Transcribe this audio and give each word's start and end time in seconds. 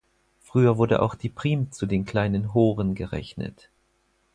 Früher 0.41 0.79
wurde 0.79 1.03
auch 1.03 1.13
die 1.13 1.29
Prim 1.29 1.71
zu 1.71 1.85
den 1.85 2.05
kleinen 2.05 2.55
Horen 2.55 2.95
gerechnet. 2.95 3.69